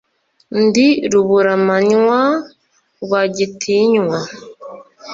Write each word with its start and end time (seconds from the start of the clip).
ndi 0.63 0.87
ruburamanywa 1.11 2.19
Rwagitinywa 3.03 4.19